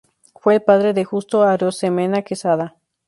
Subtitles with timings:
[0.33, 2.75] Fue el padre de Justo Arosemena Quesada.